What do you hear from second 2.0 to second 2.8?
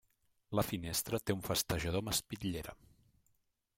amb espitllera.